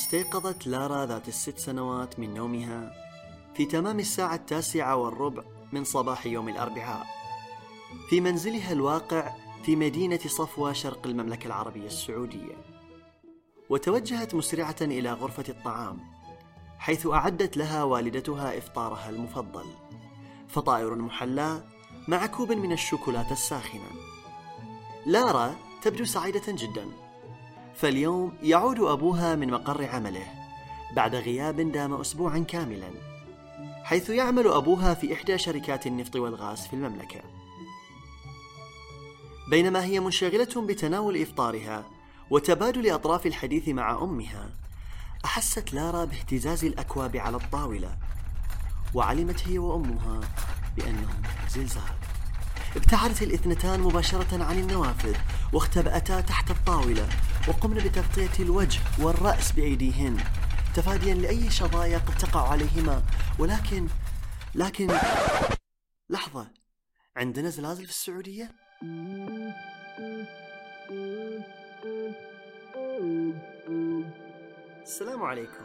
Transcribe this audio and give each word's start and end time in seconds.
استيقظت 0.00 0.66
لارا 0.66 1.06
ذات 1.06 1.28
الست 1.28 1.58
سنوات 1.58 2.18
من 2.18 2.34
نومها 2.34 2.92
في 3.54 3.64
تمام 3.64 4.00
الساعة 4.00 4.34
التاسعة 4.34 4.96
والربع 4.96 5.42
من 5.72 5.84
صباح 5.84 6.26
يوم 6.26 6.48
الأربعاء. 6.48 7.06
في 8.08 8.20
منزلها 8.20 8.72
الواقع 8.72 9.32
في 9.64 9.76
مدينة 9.76 10.18
صفوة 10.18 10.72
شرق 10.72 11.06
المملكة 11.06 11.46
العربية 11.46 11.86
السعودية. 11.86 12.56
وتوجهت 13.70 14.34
مسرعة 14.34 14.76
إلى 14.80 15.12
غرفة 15.12 15.44
الطعام 15.48 16.00
حيث 16.78 17.06
أعدت 17.06 17.56
لها 17.56 17.82
والدتها 17.82 18.58
إفطارها 18.58 19.10
المفضل. 19.10 19.66
فطائر 20.48 20.94
محلاة 20.94 21.62
مع 22.08 22.26
كوب 22.26 22.52
من 22.52 22.72
الشوكولاتة 22.72 23.32
الساخنة. 23.32 23.90
لارا 25.06 25.54
تبدو 25.82 26.04
سعيدة 26.04 26.42
جدا. 26.48 27.09
فاليوم 27.80 28.32
يعود 28.42 28.80
أبوها 28.80 29.34
من 29.34 29.50
مقر 29.50 29.86
عمله 29.86 30.26
بعد 30.96 31.14
غياب 31.14 31.72
دام 31.72 31.94
أسبوعا 31.94 32.38
كاملا 32.38 32.90
حيث 33.84 34.10
يعمل 34.10 34.46
أبوها 34.46 34.94
في 34.94 35.14
إحدى 35.14 35.38
شركات 35.38 35.86
النفط 35.86 36.16
والغاز 36.16 36.66
في 36.66 36.72
المملكة. 36.72 37.20
بينما 39.50 39.84
هي 39.84 40.00
منشغلة 40.00 40.66
بتناول 40.66 41.22
إفطارها 41.22 41.84
وتبادل 42.30 42.90
أطراف 42.90 43.26
الحديث 43.26 43.68
مع 43.68 44.02
أمها 44.02 44.50
أحست 45.24 45.74
لارا 45.74 46.04
باهتزاز 46.04 46.64
الأكواب 46.64 47.16
على 47.16 47.36
الطاولة 47.36 47.96
وعلمت 48.94 49.48
هي 49.48 49.58
وأمها 49.58 50.20
بأنه 50.76 51.08
زلزال. 51.48 51.82
ابتعدت 52.76 53.22
الاثنتان 53.22 53.80
مباشرة 53.80 54.44
عن 54.44 54.58
النوافذ 54.58 55.16
واختبأتا 55.52 56.20
تحت 56.20 56.50
الطاولة 56.50 57.08
وقمن 57.48 57.74
بتغطية 57.74 58.44
الوجه 58.44 58.80
والرأس 58.98 59.52
بأيديهن. 59.52 60.16
تفاديا 60.74 61.14
لأي 61.14 61.50
شظايا 61.50 61.98
قد 61.98 62.18
تقع 62.18 62.48
عليهما. 62.48 63.02
ولكن 63.38 63.88
لكن 64.54 64.88
لحظة. 66.10 66.50
عندنا 67.16 67.50
زلازل 67.50 67.84
في 67.84 67.90
السعودية؟ 67.90 68.50
السلام 74.82 75.22
عليكم. 75.22 75.64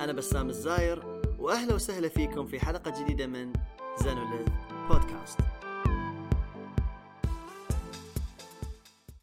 أنا 0.00 0.12
بسام 0.12 0.48
الزاير 0.48 1.22
وأهلا 1.38 1.74
وسهلا 1.74 2.08
فيكم 2.08 2.46
في 2.46 2.60
حلقة 2.60 3.02
جديدة 3.02 3.26
من 3.26 3.52
زانوليث 4.00 4.48
بودكاست. 4.88 5.38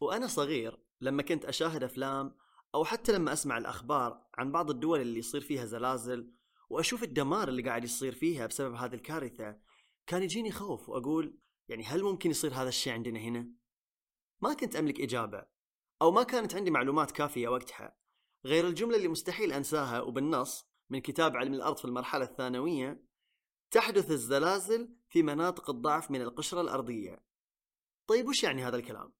وأنا 0.00 0.26
صغير 0.26 0.83
لما 1.00 1.22
كنت 1.22 1.44
أشاهد 1.44 1.82
أفلام 1.82 2.34
أو 2.74 2.84
حتى 2.84 3.12
لما 3.12 3.32
أسمع 3.32 3.58
الأخبار 3.58 4.26
عن 4.38 4.52
بعض 4.52 4.70
الدول 4.70 5.00
اللي 5.00 5.18
يصير 5.18 5.40
فيها 5.40 5.64
زلازل 5.64 6.32
وأشوف 6.70 7.02
الدمار 7.02 7.48
اللي 7.48 7.62
قاعد 7.62 7.84
يصير 7.84 8.14
فيها 8.14 8.46
بسبب 8.46 8.74
هذه 8.74 8.94
الكارثة 8.94 9.58
كان 10.06 10.22
يجيني 10.22 10.52
خوف 10.52 10.88
وأقول 10.88 11.38
يعني 11.68 11.84
هل 11.84 12.02
ممكن 12.02 12.30
يصير 12.30 12.54
هذا 12.54 12.68
الشيء 12.68 12.92
عندنا 12.92 13.20
هنا؟ 13.20 13.48
ما 14.40 14.54
كنت 14.54 14.76
أملك 14.76 15.00
إجابة 15.00 15.46
أو 16.02 16.10
ما 16.10 16.22
كانت 16.22 16.54
عندي 16.54 16.70
معلومات 16.70 17.10
كافية 17.10 17.48
وقتها 17.48 17.96
غير 18.44 18.68
الجملة 18.68 18.96
اللي 18.96 19.08
مستحيل 19.08 19.52
أنساها 19.52 20.00
وبالنص 20.00 20.66
من 20.90 21.00
كتاب 21.00 21.36
علم 21.36 21.54
الأرض 21.54 21.76
في 21.76 21.84
المرحلة 21.84 22.24
الثانوية 22.24 23.04
تحدث 23.70 24.10
الزلازل 24.10 24.96
في 25.08 25.22
مناطق 25.22 25.70
الضعف 25.70 26.10
من 26.10 26.22
القشرة 26.22 26.60
الأرضية 26.60 27.24
طيب 28.06 28.28
وش 28.28 28.42
يعني 28.42 28.64
هذا 28.64 28.76
الكلام؟ 28.76 29.12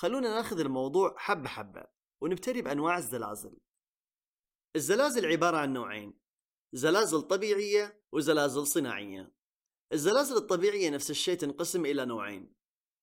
خلونا 0.00 0.28
ناخذ 0.28 0.60
الموضوع 0.60 1.14
حبة 1.18 1.48
حبة 1.48 1.84
ونبتدي 2.20 2.62
بأنواع 2.62 2.98
الزلازل. 2.98 3.58
الزلازل 4.76 5.26
عبارة 5.26 5.56
عن 5.56 5.72
نوعين 5.72 6.20
زلازل 6.72 7.22
طبيعية 7.22 8.02
وزلازل 8.12 8.66
صناعية. 8.66 9.32
الزلازل 9.92 10.36
الطبيعية 10.36 10.90
نفس 10.90 11.10
الشيء 11.10 11.34
تنقسم 11.34 11.86
إلى 11.86 12.04
نوعين 12.04 12.54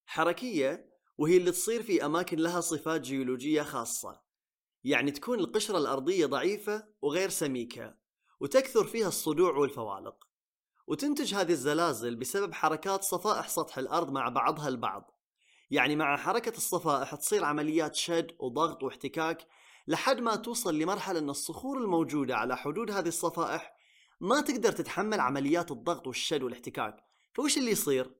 حركية 0.06 0.90
وهي 1.18 1.38
اللي 1.38 1.52
تصير 1.52 1.84
في 1.84 2.06
أماكن 2.06 2.38
لها 2.38 2.62
صفات 2.62 3.02
جيولوجية 3.02 3.62
خاصة 3.62 4.22
يعني 4.84 5.12
تكون 5.12 5.40
القشرة 5.40 5.78
الأرضية 5.78 6.26
ضعيفة 6.26 6.88
وغير 7.02 7.30
سميكة 7.30 7.98
وتكثر 8.40 8.84
فيها 8.84 9.08
الصدوع 9.08 9.58
والفوالق. 9.58 10.28
وتنتج 10.88 11.36
هذه 11.36 11.52
الزلازل 11.52 12.16
بسبب 12.16 12.54
حركات 12.54 13.04
صفائح 13.04 13.50
سطح 13.50 13.78
الأرض 13.78 14.12
مع 14.12 14.30
بعضها 14.30 14.68
البعض. 14.68 15.15
يعني 15.72 15.96
مع 15.96 16.18
حركة 16.18 16.58
الصفائح 16.58 17.16
تصير 17.16 17.46
عمليات 17.46 17.96
شد 17.96 18.32
وضغط 18.40 18.84
واحتكاك 18.84 19.48
لحد 19.88 20.20
ما 20.20 20.36
توصل 20.36 20.80
لمرحلة 20.80 21.20
أن 21.20 21.30
الصخور 21.30 21.78
الموجودة 21.78 22.36
على 22.36 22.58
حدود 22.58 22.92
هذه 22.92 23.08
الصفائح 23.08 23.76
ما 24.22 24.42
تقدر 24.42 24.72
تتحمل 24.72 25.20
عمليات 25.20 25.72
الضغط 25.72 26.08
والشد 26.08 26.44
والاحتكاك. 26.44 27.04
فوش 27.34 27.58
اللي 27.58 27.72
يصير؟ 27.72 28.16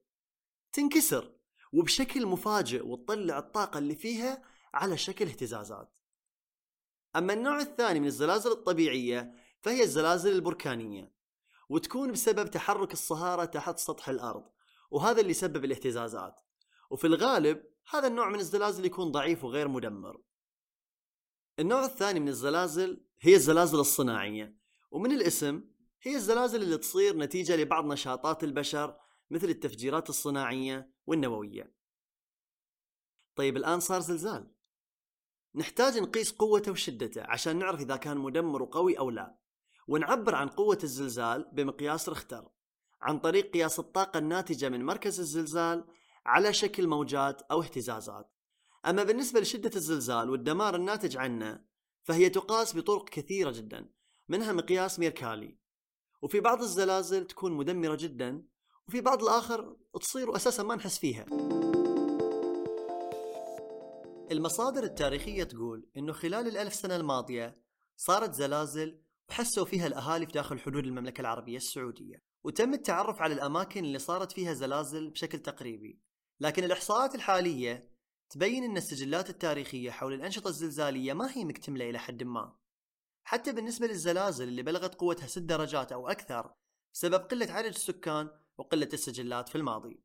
تنكسر 0.72 1.32
وبشكل 1.72 2.26
مفاجئ 2.26 2.86
وتطلع 2.86 3.38
الطاقة 3.38 3.78
اللي 3.78 3.94
فيها 3.94 4.42
على 4.74 4.98
شكل 4.98 5.28
اهتزازات. 5.28 5.94
أما 7.16 7.32
النوع 7.32 7.60
الثاني 7.60 8.00
من 8.00 8.06
الزلازل 8.06 8.50
الطبيعية 8.50 9.34
فهي 9.60 9.82
الزلازل 9.82 10.32
البركانية 10.32 11.12
وتكون 11.68 12.12
بسبب 12.12 12.50
تحرك 12.50 12.92
الصهارة 12.92 13.44
تحت 13.44 13.78
سطح 13.78 14.08
الأرض 14.08 14.44
وهذا 14.90 15.20
اللي 15.20 15.30
يسبب 15.30 15.64
الاهتزازات. 15.64 16.40
وفي 16.90 17.06
الغالب 17.06 17.64
هذا 17.90 18.06
النوع 18.06 18.28
من 18.28 18.38
الزلازل 18.38 18.84
يكون 18.84 19.12
ضعيف 19.12 19.44
وغير 19.44 19.68
مدمر. 19.68 20.22
النوع 21.58 21.84
الثاني 21.84 22.20
من 22.20 22.28
الزلازل 22.28 23.04
هي 23.20 23.34
الزلازل 23.34 23.80
الصناعية 23.80 24.56
ومن 24.90 25.12
الاسم 25.12 25.64
هي 26.02 26.16
الزلازل 26.16 26.62
اللي 26.62 26.78
تصير 26.78 27.16
نتيجة 27.16 27.56
لبعض 27.56 27.84
نشاطات 27.84 28.44
البشر 28.44 28.96
مثل 29.30 29.48
التفجيرات 29.48 30.08
الصناعية 30.08 30.92
والنووية. 31.06 31.74
طيب 33.36 33.56
الآن 33.56 33.80
صار 33.80 34.00
زلزال. 34.00 34.52
نحتاج 35.54 35.98
نقيس 35.98 36.32
قوته 36.32 36.72
وشدته 36.72 37.22
عشان 37.24 37.58
نعرف 37.58 37.80
إذا 37.80 37.96
كان 37.96 38.16
مدمر 38.16 38.62
وقوي 38.62 38.98
أو 38.98 39.10
لا. 39.10 39.38
ونعبر 39.88 40.34
عن 40.34 40.48
قوة 40.48 40.78
الزلزال 40.82 41.50
بمقياس 41.52 42.08
رختر 42.08 42.48
عن 43.00 43.18
طريق 43.18 43.52
قياس 43.52 43.78
الطاقة 43.78 44.18
الناتجة 44.18 44.68
من 44.68 44.84
مركز 44.84 45.20
الزلزال 45.20 45.84
على 46.26 46.52
شكل 46.52 46.86
موجات 46.86 47.42
أو 47.42 47.62
اهتزازات. 47.62 48.32
أما 48.86 49.04
بالنسبة 49.04 49.40
لشدة 49.40 49.70
الزلزال 49.76 50.30
والدمار 50.30 50.74
الناتج 50.74 51.16
عنه 51.16 51.64
فهي 52.02 52.28
تقاس 52.28 52.76
بطرق 52.76 53.08
كثيرة 53.08 53.50
جدا 53.50 53.90
منها 54.28 54.52
مقياس 54.52 54.98
ميركالي. 54.98 55.58
وفي 56.22 56.40
بعض 56.40 56.62
الزلازل 56.62 57.26
تكون 57.26 57.52
مدمرة 57.52 57.96
جدا 58.00 58.46
وفي 58.88 59.00
بعض 59.00 59.22
الآخر 59.22 59.76
تصير 60.00 60.30
وأساسا 60.30 60.62
ما 60.62 60.74
نحس 60.74 60.98
فيها. 60.98 61.26
المصادر 64.32 64.82
التاريخية 64.82 65.44
تقول 65.44 65.88
إنه 65.96 66.12
خلال 66.12 66.48
الألف 66.48 66.74
سنة 66.74 66.96
الماضية 66.96 67.62
صارت 67.96 68.34
زلازل 68.34 69.00
وحسوا 69.28 69.64
فيها 69.64 69.86
الأهالي 69.86 70.26
في 70.26 70.32
داخل 70.32 70.58
حدود 70.58 70.84
المملكة 70.84 71.20
العربية 71.20 71.56
السعودية. 71.56 72.22
وتم 72.44 72.74
التعرف 72.74 73.22
على 73.22 73.34
الأماكن 73.34 73.84
اللي 73.84 73.98
صارت 73.98 74.32
فيها 74.32 74.52
زلازل 74.52 75.10
بشكل 75.10 75.38
تقريبي. 75.38 76.05
لكن 76.40 76.64
الإحصاءات 76.64 77.14
الحالية 77.14 77.96
تبين 78.30 78.64
أن 78.64 78.76
السجلات 78.76 79.30
التاريخية 79.30 79.90
حول 79.90 80.12
الأنشطة 80.12 80.48
الزلزالية 80.48 81.12
ما 81.12 81.36
هي 81.36 81.44
مكتملة 81.44 81.90
إلى 81.90 81.98
حد 81.98 82.22
ما. 82.22 82.56
حتى 83.24 83.52
بالنسبة 83.52 83.86
للزلازل 83.86 84.48
اللي 84.48 84.62
بلغت 84.62 84.94
قوتها 84.94 85.26
6 85.26 85.40
درجات 85.40 85.92
أو 85.92 86.08
أكثر 86.08 86.54
بسبب 86.94 87.24
قلة 87.24 87.52
عدد 87.52 87.66
السكان 87.66 88.30
وقلة 88.58 88.88
السجلات 88.92 89.48
في 89.48 89.56
الماضي. 89.56 90.02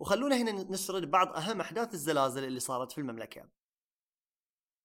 وخلونا 0.00 0.36
هنا 0.36 0.52
نسرد 0.52 1.10
بعض 1.10 1.36
أهم 1.36 1.60
أحداث 1.60 1.94
الزلازل 1.94 2.44
اللي 2.44 2.60
صارت 2.60 2.92
في 2.92 2.98
المملكة. 2.98 3.48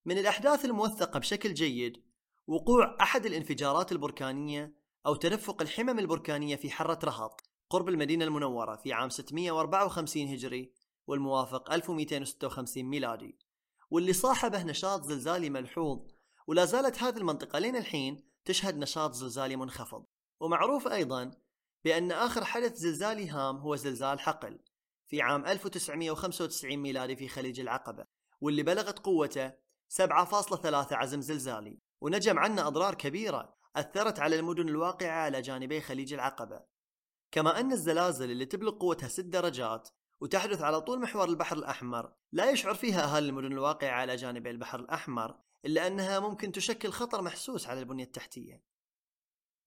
من 0.06 0.18
الأحداث 0.18 0.66
الموثقة 0.66 1.20
بشكل 1.20 1.54
جيد 1.54 2.04
وقوع 2.48 2.98
أحد 3.02 3.26
الانفجارات 3.26 3.92
البركانية 3.92 4.74
أو 5.06 5.16
تدفق 5.16 5.62
الحمم 5.62 6.00
البركانية 6.00 6.56
في 6.56 6.70
حرة 6.70 7.00
رهط 7.04 7.49
قرب 7.70 7.90
المدينة 7.90 8.26
المنورة 8.26 8.76
في 8.76 8.94
عام 8.94 9.10
654 9.10 10.28
هجري 10.28 10.74
والموافق 11.08 11.74
1256 11.74 12.84
ميلادي. 12.84 13.38
واللي 13.90 14.14
صاحبه 14.14 14.64
نشاط 14.64 15.04
زلزالي 15.04 15.50
ملحوظ 15.50 16.00
ولا 16.48 16.66
زالت 16.66 17.04
هذه 17.04 17.18
المنطقة 17.18 17.60
لين 17.60 17.76
الحين 17.76 18.24
تشهد 18.46 18.78
نشاط 18.78 19.14
زلزالي 19.14 19.56
منخفض. 19.56 20.06
ومعروف 20.40 20.88
أيضا 20.88 21.32
بأن 21.86 22.12
آخر 22.12 22.46
حدث 22.46 22.76
زلزالي 22.76 23.30
هام 23.30 23.58
هو 23.58 23.76
زلزال 23.76 24.20
حقل 24.20 24.60
في 25.08 25.22
عام 25.22 25.46
1995 25.46 26.78
ميلادي 26.78 27.16
في 27.16 27.28
خليج 27.28 27.60
العقبة 27.60 28.06
واللي 28.42 28.64
بلغت 28.64 29.00
قوته 29.00 29.54
7.3 29.90 30.94
عزم 30.94 31.22
زلزالي. 31.22 31.80
ونجم 32.02 32.40
عنه 32.40 32.68
أضرار 32.68 32.96
كبيرة 32.96 33.56
أثرت 33.76 34.20
على 34.20 34.40
المدن 34.40 34.70
الواقعة 34.70 35.22
على 35.22 35.42
جانبي 35.42 35.82
خليج 35.82 36.14
العقبة. 36.14 36.79
كما 37.32 37.60
أن 37.60 37.72
الزلازل 37.72 38.32
اللي 38.32 38.46
تبلغ 38.46 38.72
قوتها 38.72 39.08
6 39.08 39.24
درجات 39.24 39.90
وتحدث 40.22 40.62
على 40.62 40.82
طول 40.82 41.02
محور 41.02 41.30
البحر 41.30 41.58
الأحمر 41.58 42.14
لا 42.32 42.50
يشعر 42.50 42.74
فيها 42.74 43.04
أهالي 43.04 43.30
المدن 43.30 43.52
الواقعة 43.52 43.92
على 43.92 44.16
جانبي 44.16 44.50
البحر 44.50 44.80
الأحمر 44.80 45.40
إلا 45.66 45.88
أنها 45.88 46.20
ممكن 46.20 46.52
تشكل 46.52 46.90
خطر 46.90 47.22
محسوس 47.22 47.68
على 47.68 47.80
البنية 47.80 48.04
التحتية. 48.04 48.64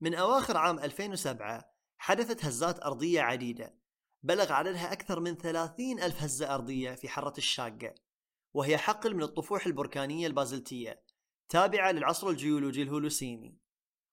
من 0.01 0.15
أواخر 0.15 0.57
عام 0.57 0.79
2007 0.79 1.73
حدثت 1.99 2.45
هزات 2.45 2.83
أرضية 2.83 3.21
عديدة 3.21 3.79
بلغ 4.23 4.53
عددها 4.53 4.93
أكثر 4.93 5.21
من 5.21 5.35
30 5.35 6.01
ألف 6.01 6.23
هزة 6.23 6.55
أرضية 6.55 6.95
في 6.95 7.09
حرة 7.09 7.35
الشاقة 7.39 7.95
وهي 8.55 8.79
حقل 8.79 9.15
من 9.15 9.23
الطفوح 9.23 9.67
البركانية 9.67 10.27
البازلتية 10.27 11.03
تابعة 11.49 11.93
للعصر 11.93 12.29
الجيولوجي 12.29 12.83
الهولوسيني. 12.83 13.59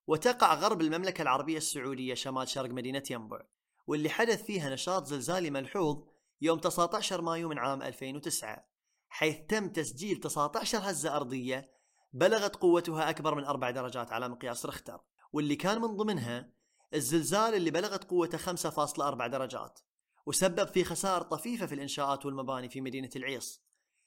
وتقع 0.09 0.53
غرب 0.53 0.81
المملكة 0.81 1.21
العربية 1.21 1.57
السعودية 1.57 2.13
شمال 2.13 2.47
شرق 2.47 2.69
مدينة 2.69 3.03
ينبع. 3.09 3.41
واللي 3.87 4.09
حدث 4.09 4.43
فيها 4.43 4.69
نشاط 4.69 5.05
زلزالي 5.05 5.49
ملحوظ 5.49 6.03
يوم 6.41 6.59
19 6.59 7.21
مايو 7.21 7.49
من 7.49 7.59
عام 7.59 7.81
2009 7.81 8.67
حيث 9.09 9.37
تم 9.49 9.69
تسجيل 9.69 10.19
19 10.19 10.77
هزة 10.81 11.15
أرضية 11.15 11.71
بلغت 12.13 12.55
قوتها 12.55 13.09
أكبر 13.09 13.35
من 13.35 13.43
أربع 13.43 13.69
درجات 13.69 14.11
على 14.11 14.29
مقياس 14.29 14.65
رختر 14.65 15.01
واللي 15.33 15.55
كان 15.55 15.81
من 15.81 15.97
ضمنها 15.97 16.51
الزلزال 16.93 17.55
اللي 17.55 17.71
بلغت 17.71 18.03
قوته 18.03 18.37
5.4 18.37 19.27
درجات 19.27 19.79
وسبب 20.25 20.67
في 20.67 20.83
خسائر 20.83 21.21
طفيفة 21.21 21.65
في 21.65 21.75
الإنشاءات 21.75 22.25
والمباني 22.25 22.69
في 22.69 22.81
مدينة 22.81 23.09
العيص. 23.15 23.63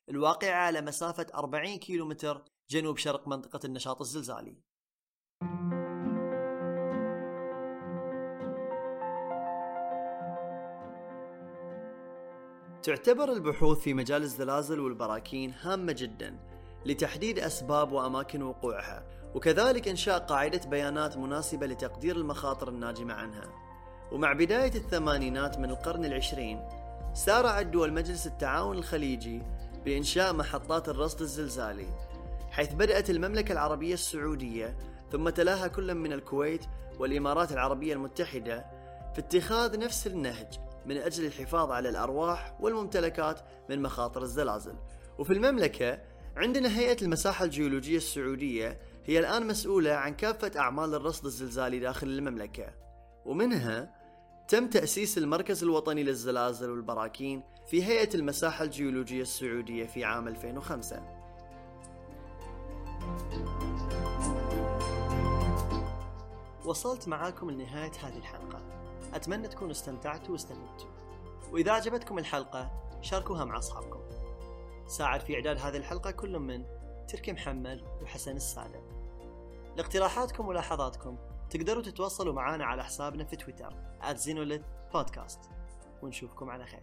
الواقعة 0.08 0.66
على 0.66 0.80
مسافة 0.80 1.26
40 1.34 1.76
كيلومتر 1.76 2.44
جنوب 2.70 2.96
شرق 2.98 3.28
منطقة 3.28 3.60
النشاط 3.64 4.00
الزلزالي. 4.00 4.62
تعتبر 12.82 13.32
البحوث 13.32 13.78
في 13.78 13.94
مجال 13.94 14.22
الزلازل 14.22 14.80
والبراكين 14.80 15.54
هامة 15.62 15.92
جدا 15.92 16.36
لتحديد 16.86 17.38
أسباب 17.38 17.92
وأماكن 17.92 18.42
وقوعها 18.42 19.06
وكذلك 19.34 19.88
إنشاء 19.88 20.18
قاعدة 20.18 20.60
بيانات 20.70 21.16
مناسبة 21.16 21.66
لتقدير 21.66 22.16
المخاطر 22.16 22.68
الناجمة 22.68 23.14
عنها. 23.14 23.44
ومع 24.12 24.32
بداية 24.32 24.74
الثمانينات 24.74 25.58
من 25.58 25.70
القرن 25.70 26.04
العشرين 26.04 26.60
سارع 27.14 27.62
دول 27.62 27.92
مجلس 27.92 28.26
التعاون 28.26 28.78
الخليجي 28.78 29.42
بإنشاء 29.84 30.32
محطات 30.32 30.88
الرصد 30.88 31.20
الزلزالي 31.20 31.86
حيث 32.50 32.72
بدأت 32.72 33.10
المملكة 33.10 33.52
العربية 33.52 33.94
السعودية 33.94 34.76
ثم 35.12 35.28
تلاها 35.28 35.66
كل 35.66 35.94
من 35.94 36.12
الكويت 36.12 36.64
والإمارات 36.98 37.52
العربية 37.52 37.94
المتحدة 37.94 38.66
في 39.14 39.18
اتخاذ 39.18 39.78
نفس 39.78 40.06
النهج. 40.06 40.71
من 40.86 40.96
أجل 40.96 41.26
الحفاظ 41.26 41.70
على 41.70 41.88
الأرواح 41.88 42.56
والممتلكات 42.60 43.40
من 43.70 43.82
مخاطر 43.82 44.22
الزلازل. 44.22 44.74
وفي 45.18 45.32
المملكة 45.32 45.98
عندنا 46.36 46.78
هيئة 46.78 46.96
المساحة 47.02 47.44
الجيولوجية 47.44 47.96
السعودية 47.96 48.78
هي 49.04 49.18
الآن 49.18 49.46
مسؤولة 49.46 49.92
عن 49.92 50.14
كافة 50.14 50.60
أعمال 50.60 50.94
الرصد 50.94 51.24
الزلزالي 51.24 51.78
داخل 51.78 52.06
المملكة. 52.06 52.66
ومنها 53.24 54.02
تم 54.48 54.66
تأسيس 54.66 55.18
المركز 55.18 55.62
الوطني 55.62 56.02
للزلازل 56.02 56.70
والبراكين 56.70 57.42
في 57.66 57.84
هيئة 57.84 58.14
المساحة 58.14 58.64
الجيولوجية 58.64 59.22
السعودية 59.22 59.86
في 59.86 60.04
عام 60.04 60.28
2005 60.28 61.02
وصلت 66.64 67.08
معاكم 67.08 67.50
لنهاية 67.50 67.92
هذه 68.02 68.18
الحلقة. 68.18 68.60
أتمنى 69.14 69.48
تكونوا 69.48 69.72
استمتعتوا 69.72 70.32
واستفدتوا. 70.32 70.90
وإذا 71.52 71.72
عجبتكم 71.72 72.18
الحلقة 72.18 72.70
شاركوها 73.00 73.44
مع 73.44 73.58
أصحابكم. 73.58 74.00
ساعد 74.86 75.20
في 75.20 75.34
إعداد 75.34 75.58
هذه 75.58 75.76
الحلقة 75.76 76.10
كل 76.10 76.38
من 76.38 76.64
تركي 77.08 77.32
محمد 77.32 77.82
وحسن 78.02 78.36
السادة. 78.36 78.80
لاقتراحاتكم 79.76 80.46
وملاحظاتكم 80.46 81.16
تقدروا 81.50 81.82
تتواصلوا 81.82 82.34
معنا 82.34 82.64
على 82.64 82.84
حسابنا 82.84 83.24
في 83.24 83.36
تويتر 83.36 83.74
@زينوليت 84.14 84.62
بودكاست 84.94 85.40
ونشوفكم 86.02 86.50
على 86.50 86.66
خير. 86.66 86.82